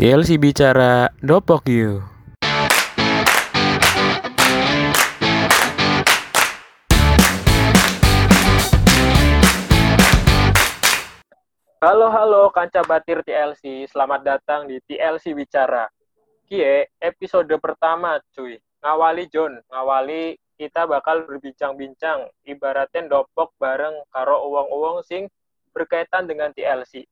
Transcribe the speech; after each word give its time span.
TLC 0.00 0.40
bicara 0.40 1.12
dopok 1.20 1.68
you. 1.68 2.00
Halo 11.84 12.08
halo 12.08 12.48
kanca 12.48 12.80
batir 12.80 13.20
TLC, 13.20 13.84
selamat 13.92 14.24
datang 14.24 14.64
di 14.72 14.80
TLC 14.88 15.36
bicara. 15.36 15.84
Kie 16.48 16.88
episode 16.96 17.52
pertama 17.60 18.24
cuy. 18.32 18.56
Ngawali 18.80 19.28
John, 19.28 19.60
ngawali 19.68 20.32
kita 20.56 20.88
bakal 20.88 21.28
berbincang-bincang 21.28 22.24
ibaratin 22.48 23.04
dopok 23.04 23.52
bareng 23.60 24.00
karo 24.08 24.48
uang-uang 24.48 25.04
sing 25.04 25.28
berkaitan 25.76 26.24
dengan 26.24 26.56
TLC. 26.56 27.04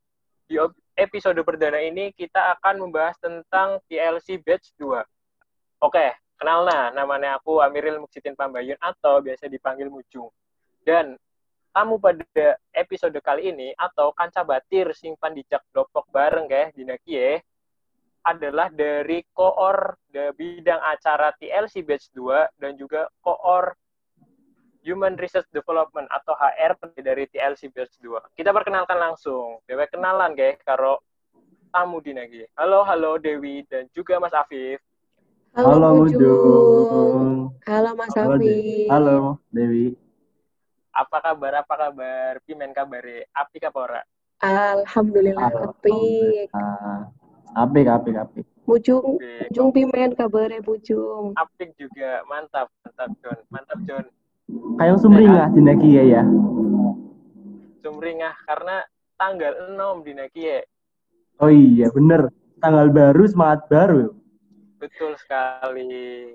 Di 0.49 0.57
episode 0.97 1.37
perdana 1.45 1.77
ini 1.85 2.09
kita 2.17 2.57
akan 2.57 2.89
membahas 2.89 3.21
tentang 3.21 3.85
TLC 3.85 4.41
Batch 4.41 4.73
2. 4.81 4.97
Oke, 5.85 6.17
kenal 6.41 6.65
nah, 6.65 6.89
namanya 6.89 7.37
aku 7.37 7.61
Amiril 7.61 8.01
Muksitin 8.01 8.33
Pambayun 8.33 8.81
atau 8.81 9.21
biasa 9.21 9.45
dipanggil 9.45 9.93
Mujung. 9.93 10.33
Dan 10.81 11.21
tamu 11.77 12.01
pada 12.01 12.57
episode 12.73 13.21
kali 13.21 13.53
ini 13.53 13.77
atau 13.77 14.17
kanca 14.17 14.41
batir 14.41 14.89
simpan 14.97 15.37
dijak 15.37 15.61
dopok 15.69 16.09
bareng 16.09 16.49
ya 16.49 16.73
di 16.73 16.83
Nakie 16.89 17.45
adalah 18.25 18.73
dari 18.73 19.21
koor 19.37 20.01
the 20.09 20.33
bidang 20.33 20.81
acara 20.81 21.29
TLC 21.37 21.85
Batch 21.85 22.09
2 22.17 22.57
dan 22.57 22.73
juga 22.81 23.05
koor 23.21 23.77
Human 24.89 25.21
Research 25.21 25.45
Development 25.53 26.09
atau 26.09 26.33
HR 26.33 26.81
dari 27.05 27.29
TLC 27.29 27.69
Batch 27.69 28.01
2. 28.01 28.33
Kita 28.33 28.57
perkenalkan 28.57 28.97
langsung. 28.97 29.61
Dewi 29.69 29.85
kenalan 29.93 30.33
guys 30.33 30.57
karo 30.65 31.05
tamu 31.69 32.01
di 32.01 32.17
lagi. 32.17 32.49
Halo, 32.57 32.89
halo 32.89 33.21
Dewi 33.21 33.69
dan 33.69 33.85
juga 33.93 34.17
Mas 34.17 34.33
Afif. 34.33 34.81
Halo, 35.53 35.77
Halo 35.77 35.89
Mujung. 36.01 37.53
Halo 37.69 37.91
Mas 38.01 38.17
Halo, 38.17 38.41
Afif. 38.41 38.49
De- 38.49 38.89
Halo 38.89 39.17
Dewi. 39.53 39.93
Apa 40.97 41.21
kabar? 41.21 41.53
Apa 41.61 41.75
kabar? 41.77 42.41
Pimen 42.49 42.73
kabare? 42.73 43.29
Api 43.37 43.61
kapora? 43.61 44.01
Alhamdulillah 44.41 45.69
apik. 45.69 46.49
Alhamdulillah. 46.57 47.13
Apik, 47.53 47.87
apik, 47.93 48.17
apik. 48.17 48.47
Mujung, 48.65 49.21
Oke. 49.21 49.53
Mujung 49.53 49.69
pimen 49.69 50.17
kabare 50.17 50.65
Mujung. 50.65 51.37
Apik 51.37 51.77
juga. 51.77 52.25
Mantap, 52.25 52.73
mantap 52.81 53.13
John. 53.21 53.39
Mantap 53.53 53.81
John. 53.85 54.05
Kayak 54.49 55.05
sumringah 55.05 55.53
di 55.53 55.61
Naki 55.61 55.89
ya 55.93 56.05
ya. 56.09 56.23
Sumringah 57.85 58.35
karena 58.49 58.81
tanggal 59.21 59.53
6 59.77 60.07
di 60.07 60.13
Nakie. 60.17 60.59
Oh 61.39 61.53
iya, 61.53 61.93
bener. 61.93 62.33
Tanggal 62.59 62.91
baru, 62.91 63.23
semangat 63.29 63.69
baru. 63.71 64.15
Betul 64.83 65.15
sekali. 65.21 66.33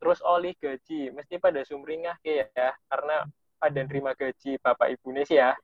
Terus 0.00 0.18
oli 0.24 0.56
gaji, 0.58 1.12
mesti 1.12 1.36
pada 1.36 1.62
sumringah 1.62 2.18
kayak 2.24 2.50
ya, 2.54 2.70
karena 2.90 3.16
pada 3.56 3.80
nerima 3.84 4.12
gaji 4.16 4.58
Bapak 4.60 4.92
Ibu 4.96 5.08
sih 5.24 5.38
ya. 5.38 5.54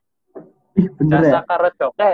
Ih, 0.77 0.89
bener 0.97 1.21
ya. 1.25 1.37
Jasa 1.37 1.41
karo 1.45 1.69
doke. 1.75 2.13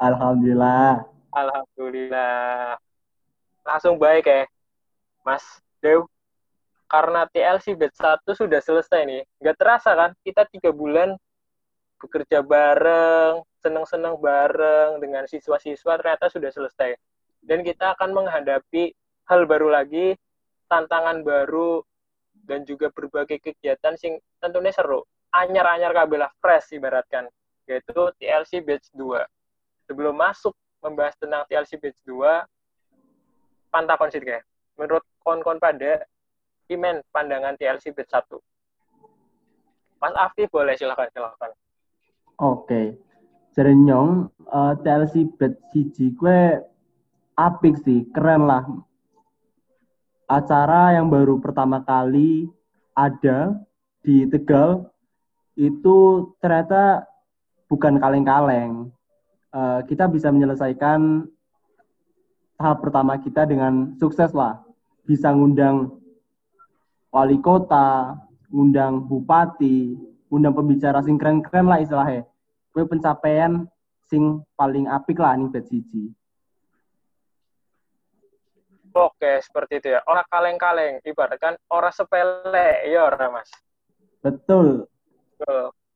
Alhamdulillah. 0.00 1.04
Alhamdulillah. 1.34 2.78
Langsung 3.64 3.98
baik 3.98 4.28
ya, 4.28 4.44
Mas 5.26 5.42
Dew. 5.82 6.06
Karena 6.84 7.26
TLC 7.28 7.74
batch 7.74 7.98
1 7.98 8.22
sudah 8.36 8.60
selesai 8.60 9.00
nih. 9.08 9.22
Nggak 9.40 9.56
terasa 9.56 9.90
kan, 9.96 10.10
kita 10.22 10.46
tiga 10.52 10.70
bulan 10.70 11.16
bekerja 11.98 12.44
bareng, 12.44 13.40
seneng-seneng 13.64 14.20
bareng 14.20 15.00
dengan 15.00 15.24
siswa-siswa 15.24 15.96
ternyata 15.96 16.28
sudah 16.28 16.52
selesai. 16.52 16.94
Dan 17.40 17.64
kita 17.64 17.96
akan 17.96 18.12
menghadapi 18.12 18.92
hal 19.28 19.48
baru 19.48 19.72
lagi, 19.72 20.16
tantangan 20.68 21.24
baru, 21.24 21.80
dan 22.44 22.68
juga 22.68 22.92
berbagai 22.92 23.40
kegiatan 23.40 23.96
sing 23.96 24.20
tentunya 24.40 24.72
seru. 24.72 25.04
Anyar-anyar 25.32 25.96
kabelah 25.96 26.30
fresh 26.38 26.76
ibaratkan, 26.76 27.26
yaitu 27.64 28.12
TLC 28.20 28.60
batch 28.60 28.92
2 28.92 29.24
sebelum 29.88 30.16
masuk 30.16 30.54
membahas 30.84 31.16
tentang 31.16 31.44
TLC 31.48 31.80
Batch 31.80 32.00
2, 32.04 32.44
pantakon 33.72 34.12
sih 34.12 34.20
kayak. 34.20 34.44
Menurut 34.76 35.04
kon-kon 35.24 35.56
pada, 35.56 36.04
Imen 36.72 37.04
pandangan 37.12 37.56
TLC 37.60 37.92
Batch 37.92 38.12
1. 38.12 38.40
Mas 40.00 40.14
Afif 40.16 40.48
boleh 40.48 40.76
silakan 40.76 41.08
silakan. 41.12 41.50
Oke. 42.40 42.96
Jadi 43.54 43.72
nyong, 43.72 44.28
eh, 44.50 44.74
TLC 44.82 45.30
bet 45.38 45.62
siji 45.70 46.10
kue 46.18 46.58
apik 47.38 47.78
sih, 47.86 48.08
keren 48.10 48.50
lah. 48.50 48.66
Acara 50.26 50.98
yang 50.98 51.06
baru 51.06 51.38
pertama 51.38 51.84
kali 51.84 52.50
ada 52.96 53.54
di 54.02 54.26
Tegal 54.26 54.90
itu 55.54 56.28
ternyata 56.42 57.06
bukan 57.70 58.02
kaleng-kaleng. 58.02 58.90
Eh, 59.54 59.80
kita 59.86 60.10
bisa 60.10 60.34
menyelesaikan 60.34 61.30
tahap 62.58 62.78
pertama 62.82 63.20
kita 63.22 63.46
dengan 63.46 63.94
sukses 64.02 64.34
lah. 64.34 64.58
Bisa 65.06 65.30
ngundang 65.30 66.03
wali 67.14 67.38
kota, 67.38 68.18
ngundang 68.50 69.06
bupati, 69.06 69.94
ngundang 70.26 70.50
pembicara 70.58 70.98
sing 71.06 71.14
keren-keren 71.14 71.70
lah 71.70 71.78
istilahnya. 71.78 72.26
Kue 72.74 72.82
pencapaian 72.90 73.70
sing 74.10 74.42
paling 74.58 74.90
apik 74.90 75.22
lah 75.22 75.38
nih 75.38 75.46
bet 75.46 75.70
siji. 75.70 76.10
Oke, 78.94 79.38
seperti 79.42 79.78
itu 79.78 79.88
ya. 79.94 80.02
Orang 80.10 80.26
kaleng-kaleng, 80.26 81.02
ibaratkan 81.06 81.54
orang 81.70 81.94
sepele, 81.94 82.82
ya 82.86 83.06
orang 83.06 83.38
mas. 83.38 83.50
Betul. 84.22 84.86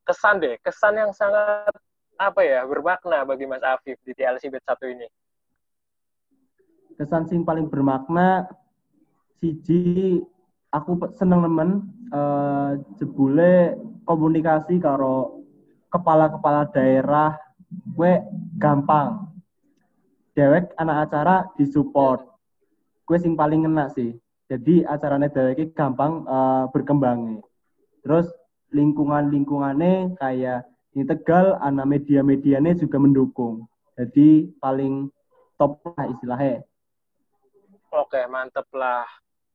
Kesan 0.06 0.38
deh, 0.42 0.58
kesan 0.62 0.98
yang 0.98 1.10
sangat 1.14 1.70
apa 2.18 2.42
ya 2.42 2.66
bermakna 2.66 3.22
bagi 3.22 3.46
Mas 3.46 3.62
Afif 3.62 4.02
di 4.02 4.10
TLC 4.10 4.50
Batch 4.50 4.66
1 4.66 4.94
ini. 4.98 5.06
Kesan 6.98 7.30
sing 7.30 7.46
paling 7.46 7.70
bermakna 7.70 8.50
siji 9.38 10.26
aku 10.72 11.12
seneng 11.16 11.44
nemen 11.44 11.70
eh, 12.12 12.70
jebule 13.00 13.76
komunikasi 14.04 14.80
karo 14.80 15.44
kepala-kepala 15.88 16.68
daerah 16.72 17.36
gue 17.68 18.24
gampang. 18.56 19.28
Dewek 20.32 20.70
anak 20.78 21.10
acara 21.10 21.50
disupport. 21.58 22.24
Gue 23.04 23.18
sing 23.18 23.34
paling 23.34 23.64
ngena 23.66 23.90
sih. 23.92 24.14
Jadi 24.48 24.80
acaranya 24.84 25.28
dewek 25.28 25.76
gampang 25.76 26.24
eh, 26.24 26.64
berkembangnya. 26.72 27.44
Terus 28.04 28.28
lingkungan-lingkungannya 28.72 30.16
kayak 30.20 30.68
di 30.92 31.04
Tegal, 31.04 31.60
anak 31.60 31.86
media-medianya 31.88 32.74
juga 32.74 32.96
mendukung. 32.98 33.68
Jadi 33.94 34.50
paling 34.58 35.08
top 35.60 35.82
lah 35.94 36.06
istilahnya. 36.10 36.64
Oke, 37.92 38.20
mantep 38.28 38.66
lah. 38.76 39.06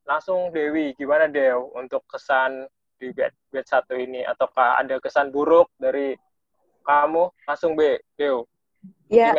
Langsung 0.04 0.52
Dewi, 0.52 0.92
gimana 1.00 1.32
Dew 1.32 1.72
untuk 1.80 2.04
kesan 2.12 2.68
di 3.00 3.16
batch, 3.16 3.36
batch 3.52 3.72
1 3.72 4.04
ini? 4.04 4.22
Ataukah 4.28 4.80
ada 4.84 5.00
kesan 5.00 5.32
buruk 5.32 5.72
dari 5.80 6.16
kamu? 6.84 7.32
Langsung 7.48 7.80
B, 7.80 7.96
Dew. 8.20 8.44
Ya, 9.08 9.32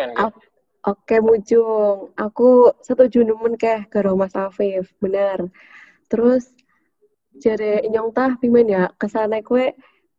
oke 0.89 1.17
Mujung. 1.21 2.17
Aku 2.17 2.73
setuju 2.81 3.25
nemen 3.25 3.61
keh 3.61 3.85
karo 3.93 4.17
Mas 4.17 4.33
Afif, 4.33 4.93
bener. 5.01 5.53
Terus 6.09 6.49
jare 7.41 7.85
nyong 7.91 8.15
tah 8.15 8.39
pimen 8.39 8.71
ya 8.71 8.89
ke 8.95 9.11
sana 9.11 9.43
kue 9.43 9.75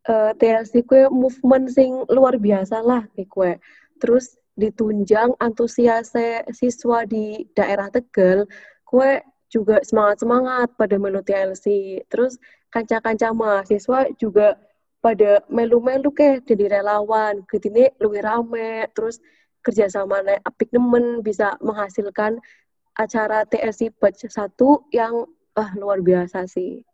eh, 0.06 0.32
TLC 0.36 0.84
kue 0.84 1.08
movement 1.08 1.72
sing 1.72 2.06
luar 2.12 2.38
biasa 2.38 2.86
lah 2.86 3.08
nih 3.18 3.26
kue. 3.26 3.58
Terus 3.98 4.38
ditunjang 4.56 5.36
antusiase 5.40 6.48
siswa 6.56 7.04
di 7.04 7.44
daerah 7.52 7.92
Tegal, 7.92 8.48
kue 8.88 9.20
juga 9.52 9.82
semangat-semangat 9.86 10.74
pada 10.76 10.96
melu 10.98 11.22
TLC. 11.22 12.00
Terus 12.10 12.38
kanca-kanca 12.74 13.32
mahasiswa 13.32 14.10
juga 14.18 14.58
pada 15.00 15.46
melu-melu 15.48 16.10
ke 16.12 16.42
jadi 16.44 16.82
relawan. 16.82 17.46
Getine 17.46 17.94
luwih 18.02 18.26
rame, 18.26 18.90
terus 18.98 19.22
kerjasama 19.66 20.22
apik 20.46 20.70
nemen 20.74 21.26
bisa 21.26 21.58
menghasilkan 21.62 22.38
acara 22.96 23.44
TLC 23.50 23.92
Batch 23.98 24.30
1 24.30 24.56
yang 24.94 25.26
ah, 25.58 25.72
luar 25.78 26.02
biasa 26.02 26.46
sih. 26.50 26.86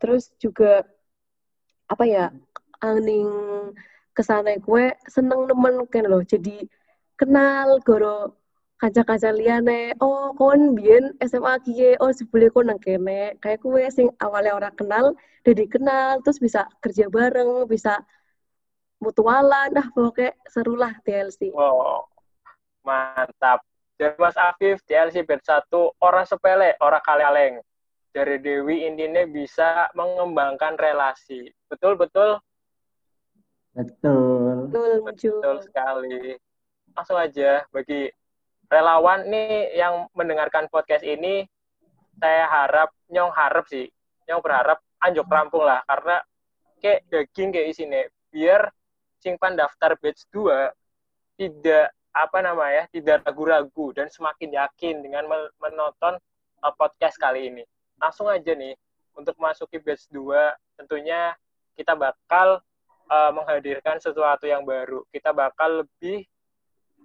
Terus 0.00 0.32
juga 0.40 0.84
apa 1.88 2.04
ya 2.08 2.32
aning 2.82 3.28
ke 4.12 4.22
sana 4.24 4.56
gue 4.56 4.92
seneng 5.08 5.48
nemen 5.48 5.84
kan 5.88 6.04
loh 6.04 6.20
jadi 6.24 6.68
kenal 7.16 7.80
goro 7.84 8.41
kaca-kaca 8.82 9.30
liane 9.30 9.94
oh 10.02 10.34
kon 10.34 10.74
biyen 10.74 11.14
SMA 11.22 11.54
kie 11.62 11.94
oh 12.02 12.10
sebeli 12.10 12.50
kon 12.50 12.66
nang 12.66 12.82
kene 12.82 13.38
kayak 13.38 13.62
gue 13.62 13.86
sing 13.94 14.10
awalnya 14.18 14.58
orang 14.58 14.74
kenal 14.74 15.14
jadi 15.46 15.70
kenal 15.70 16.18
terus 16.26 16.42
bisa 16.42 16.66
kerja 16.82 17.06
bareng 17.06 17.70
bisa 17.70 18.02
mutualan 18.98 19.70
ah 19.78 19.86
pokoknya 19.94 20.34
seru 20.50 20.74
lah 20.74 20.90
TLC 21.06 21.54
Wow, 21.54 22.10
Mantap. 22.82 23.62
Dari 23.94 24.18
Mas 24.18 24.34
Afif, 24.34 24.82
TLC 24.82 25.22
1, 25.22 25.38
orang 26.02 26.26
sepele, 26.26 26.74
orang 26.82 27.02
kaleng. 27.06 27.54
Dari 28.10 28.42
Dewi 28.42 28.82
intinya 28.82 29.22
bisa 29.30 29.86
mengembangkan 29.94 30.74
relasi. 30.74 31.46
Betul-betul? 31.70 32.42
Betul. 33.78 34.68
Betul, 34.68 34.92
Mujung. 35.06 35.38
Betul 35.38 35.58
sekali. 35.62 36.34
Langsung 36.92 37.16
aja, 37.16 37.62
bagi 37.70 38.10
relawan 38.72 39.28
nih 39.28 39.76
yang 39.76 40.08
mendengarkan 40.16 40.64
podcast 40.72 41.04
ini, 41.04 41.44
saya 42.16 42.48
harap, 42.48 42.88
nyong 43.12 43.28
harap 43.36 43.68
sih, 43.68 43.84
nyong 44.24 44.40
berharap 44.40 44.80
anjuk 45.04 45.28
rampung 45.28 45.68
lah, 45.68 45.84
karena 45.84 46.24
kayak 46.80 47.04
daging 47.12 47.52
kayak 47.52 47.68
isinya, 47.68 48.00
biar 48.32 48.72
simpan 49.20 49.60
daftar 49.60 49.92
batch 50.00 50.24
2 50.32 50.72
tidak 51.36 51.92
apa 52.12 52.38
namanya 52.40 52.88
tidak 52.88 53.24
ragu-ragu 53.28 53.92
dan 53.92 54.08
semakin 54.08 54.56
yakin 54.56 55.04
dengan 55.04 55.28
menonton 55.60 56.16
uh, 56.64 56.72
podcast 56.72 57.20
kali 57.20 57.52
ini. 57.52 57.64
Langsung 58.00 58.32
aja 58.32 58.56
nih 58.56 58.72
untuk 59.12 59.36
masuki 59.36 59.76
batch 59.80 60.08
2 60.08 60.80
tentunya 60.80 61.36
kita 61.76 61.92
bakal 61.92 62.60
uh, 63.08 63.30
menghadirkan 63.36 64.00
sesuatu 64.00 64.48
yang 64.48 64.64
baru. 64.64 65.04
Kita 65.12 65.32
bakal 65.32 65.84
lebih 65.84 66.24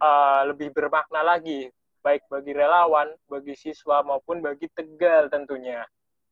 uh, 0.01 0.41
lebih 0.49 0.73
bermakna 0.73 1.21
lagi 1.21 1.69
baik 2.05 2.23
bagi 2.31 2.55
relawan, 2.55 3.11
bagi 3.27 3.51
siswa 3.57 3.99
maupun 4.05 4.39
bagi 4.39 4.71
Tegal 4.71 5.27
tentunya. 5.27 5.83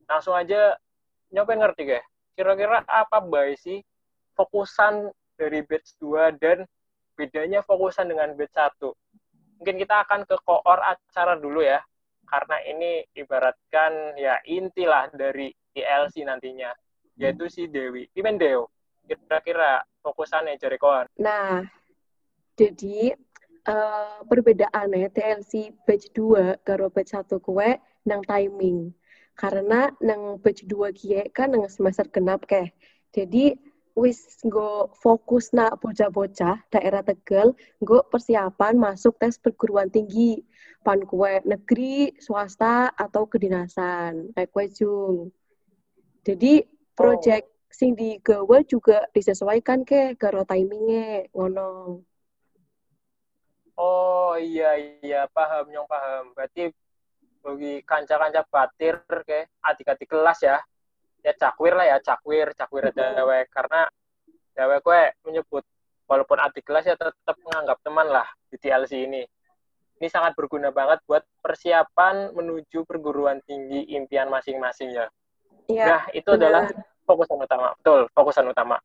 Langsung 0.08 0.38
aja 0.38 0.78
nyobain 1.36 1.60
ngerti 1.60 1.82
gak? 1.92 2.06
Kira-kira 2.38 2.84
apa 2.88 3.20
baik 3.20 3.60
sih 3.60 3.84
fokusan 4.40 5.12
dari 5.36 5.60
batch 5.68 6.00
2 6.00 6.40
dan 6.40 6.64
bedanya 7.20 7.60
fokusan 7.64 8.08
dengan 8.08 8.32
batch 8.40 8.56
1. 8.56 9.60
Mungkin 9.60 9.76
kita 9.80 10.08
akan 10.08 10.24
ke 10.24 10.36
koor 10.44 10.80
acara 10.80 11.36
dulu 11.40 11.64
ya, 11.64 11.80
karena 12.28 12.58
ini 12.68 13.04
ibaratkan 13.16 14.16
ya 14.20 14.40
intilah 14.48 15.12
dari 15.16 15.52
TLC 15.76 16.24
nantinya, 16.28 16.72
yaitu 17.20 17.48
si 17.48 17.68
Dewi. 17.68 18.08
Pimen 18.12 18.36
Deo, 18.40 18.72
kira-kira 19.08 19.84
fokusannya 20.04 20.60
jari 20.60 20.76
koor. 20.80 21.08
Nah, 21.20 21.64
jadi 22.56 23.16
uh, 23.66 24.22
perbedaannya 24.30 25.10
TLC 25.12 25.74
batch 25.86 26.14
2 26.14 26.66
karo 26.66 26.90
batch 26.90 27.18
1 27.18 27.30
kue 27.42 27.70
nang 28.06 28.22
timing. 28.26 28.94
Karena 29.36 29.92
nang 30.00 30.40
batch 30.40 30.64
2 30.70 30.96
kie 30.96 31.22
kan 31.36 31.52
nang 31.52 31.68
semester 31.68 32.08
genap 32.08 32.46
keh. 32.48 32.72
Jadi 33.12 33.58
wis 33.96 34.44
nggo 34.44 34.92
fokus 35.00 35.56
na 35.56 35.72
bocah-bocah 35.72 36.68
daerah 36.68 37.00
Tegal 37.00 37.56
nggo 37.80 38.04
persiapan 38.12 38.76
masuk 38.76 39.16
tes 39.16 39.40
perguruan 39.40 39.88
tinggi 39.88 40.44
pan 40.84 41.00
kue 41.08 41.40
negeri 41.48 42.12
swasta 42.20 42.92
atau 42.92 43.24
kedinasan 43.24 44.36
kayak 44.36 44.52
kue 44.52 44.68
jung 44.68 45.32
jadi 46.28 46.68
project 46.92 47.48
oh. 47.48 47.72
sing 47.72 47.96
digawa 47.96 48.68
juga 48.68 49.08
disesuaikan 49.16 49.88
ke 49.88 50.20
karo 50.20 50.44
timingnya 50.44 51.32
ngono 51.32 52.04
oh 53.80 54.36
iya 54.40 54.76
iya 55.04 55.28
paham 55.32 55.70
nyong 55.72 55.88
paham. 55.88 56.32
Berarti 56.36 56.72
bagi 57.46 57.74
kanca-kanca 57.86 58.42
batir 58.50 58.96
ke 59.06 59.48
adik-adik 59.62 60.10
kelas 60.10 60.40
ya. 60.44 60.58
Ya 61.26 61.34
cakwir 61.34 61.74
lah 61.74 61.86
ya 61.86 61.98
cakwir 62.02 62.52
cakwir 62.56 62.92
dewek. 62.92 63.52
Karena 63.52 63.88
dewek 64.56 64.80
gue 64.84 65.02
menyebut 65.28 65.64
walaupun 66.08 66.38
adik 66.40 66.64
kelas 66.64 66.86
ya 66.88 66.96
tetap 66.96 67.38
menganggap 67.44 67.78
teman 67.84 68.08
lah 68.08 68.28
di 68.50 68.58
TLC 68.58 68.94
ini. 69.06 69.24
Ini 69.96 70.08
sangat 70.12 70.36
berguna 70.36 70.76
banget 70.76 71.00
buat 71.08 71.24
persiapan 71.40 72.36
menuju 72.36 72.84
perguruan 72.84 73.40
tinggi 73.48 73.88
impian 73.96 74.28
masing-masing 74.28 74.92
ya. 74.92 75.08
ya 75.72 75.86
nah 75.88 76.02
itu 76.12 76.28
benar. 76.36 76.40
adalah 76.44 76.64
fokusan 77.08 77.40
utama. 77.40 77.68
Betul 77.80 78.12
fokusan 78.12 78.46
utama 78.52 78.76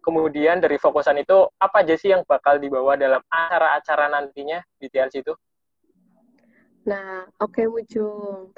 kemudian 0.00 0.58
dari 0.60 0.76
fokusan 0.80 1.20
itu 1.20 1.48
apa 1.60 1.84
aja 1.84 1.94
sih 1.96 2.12
yang 2.12 2.24
bakal 2.24 2.56
dibawa 2.56 2.96
dalam 2.96 3.20
acara-acara 3.28 4.12
nantinya 4.12 4.60
di 4.80 4.88
TLC 4.88 5.22
itu 5.24 5.34
nah 6.84 7.28
oke 7.38 7.60
okay, 7.60 7.66
Mujung 7.68 8.50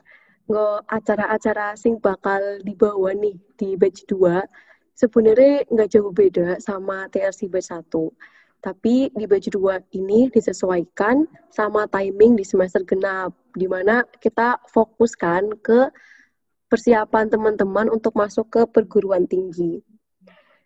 nggak 0.47 0.79
acara-acara 0.91 1.79
sing 1.79 1.99
bakal 2.03 2.41
dibawa 2.63 3.15
nih 3.15 3.39
di 3.59 3.75
batch 3.79 4.07
2 4.11 4.43
sebenarnya 5.03 5.67
nggak 5.67 5.91
jauh 5.99 6.13
beda 6.13 6.61
sama 6.61 7.09
TLC 7.11 7.49
batch 7.49 7.73
1. 7.75 7.91
Tapi 8.63 9.11
di 9.11 9.25
batch 9.27 9.51
2 9.51 9.99
ini 9.99 10.31
disesuaikan 10.31 11.27
sama 11.51 11.91
timing 11.91 12.39
di 12.39 12.47
semester 12.47 12.87
genap, 12.87 13.35
di 13.59 13.67
mana 13.67 14.07
kita 14.23 14.63
fokuskan 14.71 15.59
ke 15.59 15.91
persiapan 16.71 17.27
teman-teman 17.27 17.91
untuk 17.91 18.15
masuk 18.15 18.47
ke 18.49 18.63
perguruan 18.71 19.27
tinggi. 19.27 19.83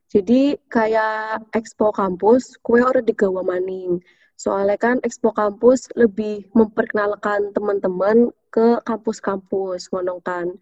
Jadi 0.06 0.55
kayak 0.70 1.50
expo 1.50 1.91
kampus, 1.91 2.55
kue 2.62 2.79
orang 2.82 3.03
digawa 3.03 3.43
maning. 3.43 4.03
Soalnya 4.37 4.76
kan 4.76 4.97
Expo 5.00 5.32
Kampus 5.32 5.88
lebih 5.97 6.44
memperkenalkan 6.53 7.56
teman-teman 7.56 8.29
ke 8.53 8.85
kampus-kampus, 8.85 9.88
ngono 9.88 10.20
kan. 10.20 10.53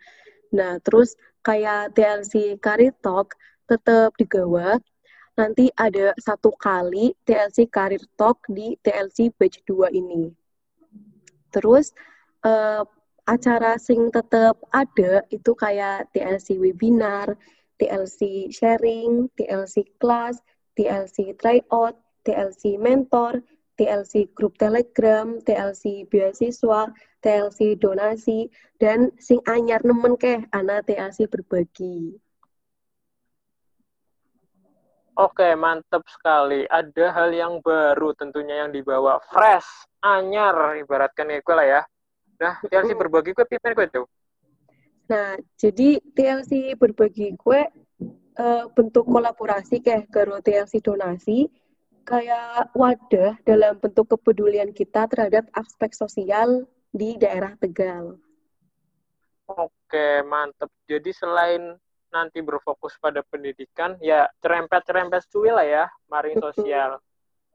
Nah, 0.54 0.78
terus 0.86 1.18
kayak 1.42 1.98
TLC 1.98 2.54
Career 2.62 2.94
Talk 3.02 3.34
tetap 3.66 4.14
digawa. 4.14 4.78
Nanti 5.34 5.74
ada 5.74 6.14
satu 6.22 6.54
kali 6.54 7.18
TLC 7.26 7.66
Career 7.66 8.06
Talk 8.14 8.46
di 8.46 8.78
TLC 8.78 9.34
Batch 9.34 9.66
2 9.66 9.90
ini. 9.90 10.30
Terus 11.50 11.90
uh, 12.46 12.86
acara 13.26 13.74
sing 13.82 14.14
tetap 14.14 14.54
ada 14.70 15.26
itu 15.34 15.50
kayak 15.58 16.14
TLC 16.14 16.62
webinar, 16.62 17.34
TLC 17.80 18.52
sharing, 18.54 19.26
TLC 19.34 19.84
class, 19.98 20.38
TLC 20.78 21.34
tryout, 21.38 21.98
TLC 22.22 22.78
mentor, 22.78 23.42
TLC 23.74 24.30
grup 24.34 24.54
Telegram, 24.58 25.38
TLC 25.42 26.06
beasiswa, 26.06 26.94
TLC 27.22 27.74
donasi, 27.78 28.46
dan 28.78 29.10
sing 29.18 29.42
anyar 29.50 29.82
nemen 29.82 30.14
keh 30.14 30.46
anak 30.54 30.86
TLC 30.86 31.26
berbagi. 31.26 32.14
Oke, 35.14 35.54
mantap 35.54 36.02
sekali. 36.10 36.66
Ada 36.66 37.14
hal 37.14 37.30
yang 37.30 37.62
baru 37.62 38.18
tentunya 38.18 38.66
yang 38.66 38.74
dibawa 38.74 39.22
fresh, 39.30 39.86
anyar, 40.02 40.74
ibaratkan 40.74 41.30
ya 41.30 41.38
lah 41.54 41.66
ya. 41.66 41.80
Nah, 42.42 42.58
TLC 42.66 42.98
berbagi 42.98 43.30
gue 43.30 43.46
pimpin 43.46 43.78
gue 43.78 43.86
tuh. 43.94 44.06
Nah, 45.04 45.36
jadi 45.60 46.00
TLC 46.16 46.80
berbagi 46.80 47.36
gue 47.36 47.60
uh, 48.40 48.64
bentuk 48.72 49.04
kolaborasi 49.04 49.84
kayak 49.84 50.08
karo 50.08 50.40
TLC 50.40 50.80
donasi 50.80 51.52
kayak 52.04 52.72
wadah 52.76 53.36
dalam 53.48 53.80
bentuk 53.80 54.12
kepedulian 54.16 54.72
kita 54.76 55.08
terhadap 55.08 55.48
aspek 55.56 55.96
sosial 55.96 56.68
di 56.92 57.16
daerah 57.16 57.56
Tegal. 57.56 58.20
Oke, 59.48 60.24
mantep. 60.24 60.72
Jadi 60.88 61.10
selain 61.12 61.76
nanti 62.12 62.40
berfokus 62.40 62.94
pada 63.00 63.24
pendidikan, 63.26 63.98
ya 63.98 64.30
cerempet-cerempet 64.40 65.26
cuy 65.28 65.50
lah 65.50 65.66
ya, 65.66 65.84
maring 66.08 66.38
sosial. 66.38 67.00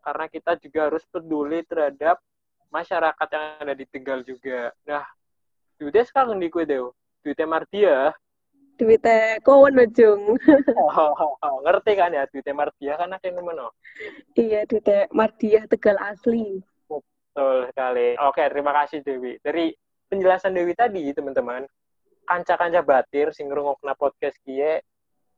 Karena 0.03 0.25
kita 0.27 0.59
juga 0.59 0.91
harus 0.91 1.05
peduli 1.07 1.63
terhadap 1.65 2.19
masyarakat 2.69 3.27
yang 3.31 3.45
ada 3.63 3.73
di 3.73 3.85
Tegal 3.89 4.21
juga. 4.21 4.73
Nah, 4.85 5.05
duitnya 5.79 6.05
sekarang 6.05 6.37
di 6.37 6.49
kue 6.51 6.67
deh. 6.67 6.83
Duitnya 7.19 7.47
Martia, 7.47 8.15
duitnya 8.79 9.43
kawan 9.43 9.75
ujung. 9.75 10.39
oh, 10.79 11.11
oh, 11.11 11.35
oh, 11.35 11.55
ngerti 11.67 11.91
kan 11.99 12.15
ya 12.15 12.23
duitnya 12.31 12.55
Mardia 12.55 12.93
kan 12.95 13.11
yang 13.19 13.43
mana? 13.43 13.67
Iya 14.39 14.63
duitnya 14.63 15.11
Mardia 15.11 15.67
Tegal 15.67 15.99
asli. 15.99 16.63
Betul 16.87 17.67
sekali. 17.67 18.15
Oke 18.23 18.47
terima 18.47 18.71
kasih 18.71 19.03
Dewi. 19.03 19.35
Dari 19.43 19.75
penjelasan 20.07 20.55
Dewi 20.55 20.71
tadi 20.73 21.11
teman-teman, 21.11 21.67
kanca-kanca 22.23 22.79
batir 22.85 23.35
sing 23.35 23.51
ngrungokna 23.51 23.97
podcast 23.99 24.39
kie 24.47 24.79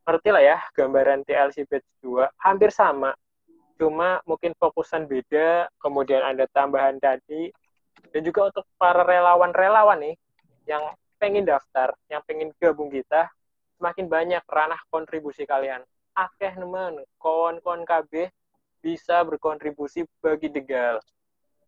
ngerti 0.02 0.28
lah 0.34 0.42
ya 0.42 0.58
gambaran 0.74 1.22
TLC 1.24 1.64
batch 1.64 1.86
2 2.02 2.26
hampir 2.42 2.74
sama 2.74 3.14
cuma 3.78 4.18
mungkin 4.26 4.52
fokusan 4.58 5.06
beda 5.06 5.70
kemudian 5.78 6.20
ada 6.20 6.44
tambahan 6.50 6.98
tadi 6.98 7.48
dan 8.10 8.20
juga 8.26 8.50
untuk 8.50 8.66
para 8.76 9.06
relawan-relawan 9.06 9.98
nih 10.02 10.14
yang 10.68 10.84
pengen 11.22 11.46
daftar, 11.46 11.94
yang 12.10 12.18
pengen 12.26 12.50
gabung 12.58 12.90
kita, 12.90 13.30
semakin 13.78 14.10
banyak 14.10 14.42
ranah 14.50 14.82
kontribusi 14.90 15.46
kalian. 15.46 15.86
Akeh 16.18 16.50
nemen, 16.58 16.98
kawan-kawan 17.22 17.86
KB 17.86 18.26
bisa 18.82 19.22
berkontribusi 19.22 20.02
bagi 20.18 20.50
Degal. 20.50 20.98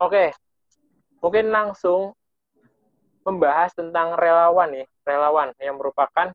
Oke, 0.03 0.35
mungkin 1.23 1.55
langsung 1.55 2.19
membahas 3.23 3.71
tentang 3.79 4.19
relawan 4.19 4.75
nih, 4.75 4.87
relawan 5.07 5.55
yang 5.63 5.79
merupakan 5.79 6.35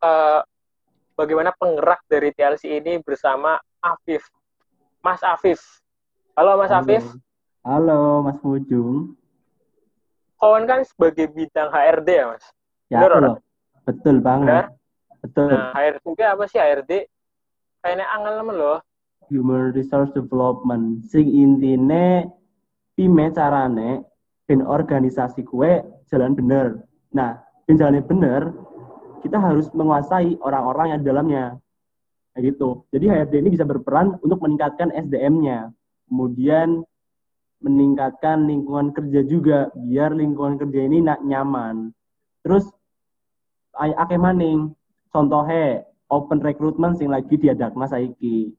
uh, 0.00 0.40
bagaimana 1.12 1.52
penggerak 1.52 2.00
dari 2.08 2.32
TLC 2.32 2.80
ini 2.80 2.96
bersama 3.04 3.60
Afif. 3.84 4.24
Mas 5.04 5.20
Afif. 5.20 5.60
Halo 6.32 6.56
Mas 6.56 6.72
Halo. 6.72 6.80
Afif. 6.80 7.04
Halo, 7.62 8.00
Mas 8.24 8.40
Mujung. 8.40 9.14
Kawan 10.42 10.66
kan 10.66 10.82
sebagai 10.82 11.30
bidang 11.30 11.70
HRD 11.70 12.08
ya, 12.10 12.24
Mas? 12.34 12.46
Ya, 12.90 12.98
Bener, 13.06 13.22
loh. 13.22 13.36
Betul 13.86 14.18
banget. 14.18 14.66
Benar? 14.66 14.66
Betul. 15.22 15.54
Nah, 15.54 15.70
HRD 15.70 16.02
itu 16.02 16.24
apa 16.26 16.44
sih 16.50 16.58
HRD? 16.58 16.92
Kayaknya 17.78 18.06
angel 18.10 18.34
temen 18.42 18.56
loh. 18.58 18.78
Human 19.30 19.70
Resource 19.70 20.10
Development. 20.10 21.06
Sing 21.06 21.30
intine 21.30 22.26
pime 22.98 23.26
carane 23.30 24.02
ben 24.50 24.66
organisasi 24.66 25.46
kue 25.46 25.78
jalan 26.10 26.34
bener. 26.34 26.82
Nah, 27.14 27.38
ben 27.62 27.78
jalannya 27.78 28.02
bener, 28.02 28.50
kita 29.22 29.38
harus 29.38 29.70
menguasai 29.70 30.42
orang-orang 30.42 30.86
yang 30.90 30.98
di 31.00 31.06
dalamnya. 31.06 31.44
Kayak 32.34 32.42
gitu. 32.50 32.82
Jadi 32.90 33.04
HRD 33.06 33.34
ini 33.46 33.50
bisa 33.54 33.62
berperan 33.62 34.18
untuk 34.18 34.42
meningkatkan 34.42 34.90
SDM-nya. 34.90 35.70
Kemudian 36.10 36.82
meningkatkan 37.62 38.44
lingkungan 38.44 38.90
kerja 38.90 39.22
juga 39.24 39.70
biar 39.78 40.12
lingkungan 40.12 40.58
kerja 40.58 40.80
ini 40.86 40.98
nak 41.00 41.22
nyaman. 41.22 41.94
Terus 42.42 42.66
akeh 43.78 44.18
maning 44.18 44.74
contohnya 45.08 45.86
open 46.10 46.42
recruitment 46.42 46.98
sing 47.00 47.08
lagi 47.08 47.38
diadakna 47.38 47.88
saiki. 47.88 48.52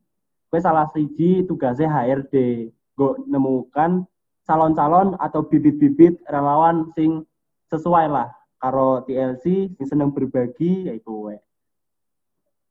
Kowe 0.50 0.62
salah 0.62 0.90
siji 0.90 1.46
tugasnya 1.46 1.90
HRD, 1.90 2.70
go 2.98 3.18
nemukan 3.26 4.06
calon-calon 4.46 5.18
atau 5.18 5.46
bibit-bibit 5.46 6.22
relawan 6.30 6.90
sing 6.94 7.26
sesuai 7.70 8.06
lah 8.10 8.30
karo 8.62 9.04
TLC 9.04 9.76
sing 9.76 9.86
seneng 9.86 10.14
berbagi 10.14 10.88
yaitu 10.88 11.10
kowe. 11.10 11.36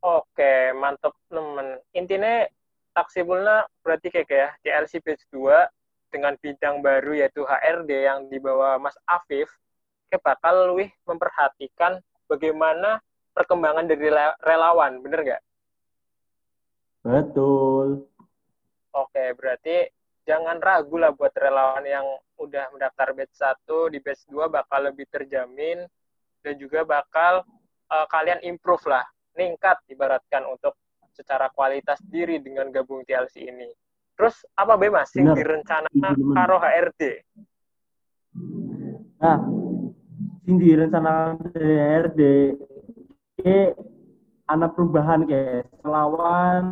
Oke, 0.03 0.75
mantep 0.79 1.15
temen. 1.31 1.79
Intinya 1.95 2.43
taksibulnya 2.91 3.71
berarti 3.87 4.11
kayak 4.11 4.27
ya, 4.27 4.49
TLC 4.62 4.99
batch 4.99 5.23
2 5.31 5.47
dengan 6.12 6.37
bidang 6.37 6.85
baru 6.85 7.16
yaitu 7.16 7.42
HRD 7.49 7.90
yang 8.04 8.28
dibawa 8.28 8.76
Mas 8.76 8.95
Afif, 9.09 9.49
ke 10.12 10.21
bakal 10.21 10.76
lebih 10.76 10.92
memperhatikan 11.09 11.97
bagaimana 12.28 13.00
perkembangan 13.33 13.88
dari 13.88 14.12
relawan, 14.45 15.00
bener 15.00 15.21
nggak? 15.25 15.42
Betul. 17.02 18.04
Oke, 18.92 19.33
berarti 19.33 19.88
jangan 20.28 20.61
ragu 20.61 21.00
lah 21.00 21.16
buat 21.16 21.33
relawan 21.33 21.83
yang 21.88 22.04
udah 22.37 22.69
mendaftar 22.76 23.16
batch 23.16 23.35
1 23.35 23.97
di 23.97 23.99
batch 24.04 24.28
2 24.28 24.52
bakal 24.52 24.85
lebih 24.85 25.09
terjamin 25.09 25.88
dan 26.45 26.54
juga 26.61 26.85
bakal 26.85 27.42
uh, 27.88 28.07
kalian 28.12 28.45
improve 28.45 28.85
lah, 28.85 29.02
ningkat 29.33 29.81
ibaratkan 29.88 30.45
untuk 30.45 30.76
secara 31.16 31.49
kualitas 31.52 31.99
diri 32.04 32.37
dengan 32.40 32.69
gabung 32.69 33.00
TLC 33.09 33.49
ini. 33.49 33.69
Terus 34.23 34.38
apa 34.55 34.79
be 34.79 34.87
Mas 34.87 35.11
sing 35.11 35.26
direncanakan 35.26 36.14
karo 36.31 36.62
HRD? 36.62 37.26
Nah, 39.19 39.43
sing 40.47 40.62
direncanakan 40.62 41.50
HRD 41.50 42.23
ke 43.43 43.75
anak 44.47 44.79
perubahan 44.79 45.26
kayak 45.26 45.67
selawan 45.83 46.62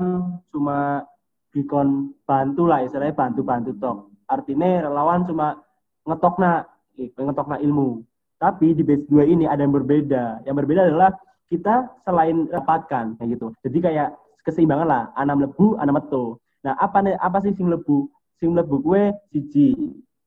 cuma 0.54 1.02
dikon 1.50 2.14
bantu 2.22 2.70
lah 2.70 2.86
istilahnya 2.86 3.18
bantu-bantu 3.18 3.74
tok. 3.82 4.14
Artinya 4.30 4.86
relawan 4.86 5.26
cuma 5.26 5.58
ngetok 6.06 6.38
na, 6.38 6.62
ngetok 6.94 7.50
na 7.50 7.58
ilmu. 7.58 8.06
Tapi 8.38 8.78
di 8.78 8.86
batch 8.86 9.10
2 9.10 9.26
ini 9.26 9.50
ada 9.50 9.66
yang 9.66 9.74
berbeda. 9.74 10.46
Yang 10.46 10.54
berbeda 10.54 10.86
adalah 10.86 11.10
kita 11.50 11.98
selain 12.06 12.46
dapatkan 12.46 13.18
kayak 13.18 13.28
gitu. 13.34 13.50
Jadi 13.66 13.78
kayak 13.82 14.14
keseimbangan 14.46 14.86
lah, 14.86 15.02
anak 15.18 15.50
lebu, 15.50 15.74
anak 15.82 15.98
metu. 15.98 16.38
Nah, 16.60 16.76
apa 16.76 17.16
apa 17.16 17.38
sih 17.40 17.56
sing 17.56 17.68
lebu? 17.72 18.08
Sing 18.36 18.52
lebu 18.52 18.80
gue 18.84 19.12
siji. 19.32 19.72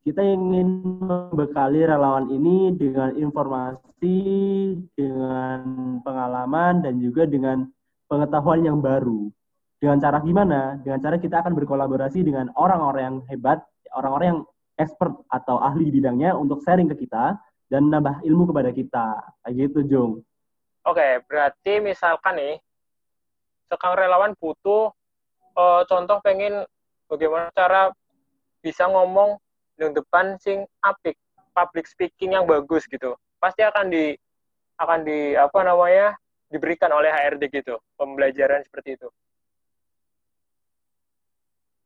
Kita 0.04 0.20
ingin 0.20 0.84
membekali 1.00 1.88
relawan 1.88 2.28
ini 2.28 2.76
dengan 2.76 3.16
informasi, 3.16 4.20
dengan 5.00 5.60
pengalaman 6.04 6.84
dan 6.84 7.00
juga 7.00 7.24
dengan 7.24 7.64
pengetahuan 8.12 8.68
yang 8.68 8.84
baru. 8.84 9.32
Dengan 9.80 10.04
cara 10.04 10.20
gimana? 10.20 10.76
Dengan 10.84 11.00
cara 11.00 11.16
kita 11.16 11.40
akan 11.40 11.56
berkolaborasi 11.56 12.20
dengan 12.20 12.52
orang-orang 12.60 13.04
yang 13.04 13.18
hebat, 13.32 13.64
orang-orang 13.96 14.28
yang 14.28 14.42
expert 14.76 15.16
atau 15.32 15.62
ahli 15.64 15.88
bidangnya 15.88 16.36
untuk 16.36 16.60
sharing 16.66 16.92
ke 16.92 17.08
kita 17.08 17.40
dan 17.72 17.88
nambah 17.88 18.26
ilmu 18.28 18.52
kepada 18.52 18.76
kita. 18.76 19.08
Kayak 19.46 19.56
gitu, 19.56 19.80
Jung. 19.88 20.12
Oke, 20.84 21.24
berarti 21.32 21.80
misalkan 21.80 22.36
nih, 22.36 22.56
sekarang 23.72 24.04
relawan 24.04 24.32
butuh 24.36 24.92
uh, 25.58 25.82
contoh 25.86 26.18
pengen 26.22 26.66
bagaimana 27.08 27.50
cara 27.54 27.94
bisa 28.64 28.88
ngomong 28.90 29.38
di 29.78 29.90
depan 29.90 30.38
sing 30.40 30.66
apik 30.86 31.18
public 31.54 31.86
speaking 31.86 32.34
yang 32.38 32.46
bagus 32.46 32.86
gitu. 32.90 33.14
Pasti 33.38 33.62
akan 33.66 33.90
di 33.90 34.16
akan 34.80 35.06
di 35.06 35.38
apa 35.38 35.60
namanya 35.62 36.18
diberikan 36.50 36.90
oleh 36.94 37.10
HRD 37.10 37.50
gitu 37.50 37.78
pembelajaran 37.98 38.62
seperti 38.66 38.98
itu. 38.98 39.10